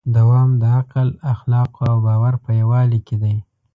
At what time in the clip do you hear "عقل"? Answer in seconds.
0.77-1.07